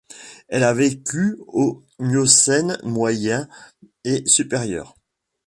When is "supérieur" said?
4.25-4.95